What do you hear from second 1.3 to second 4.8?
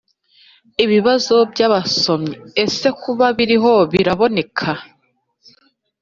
By Abasomyi Ese Kuba Biriho Biraboneka?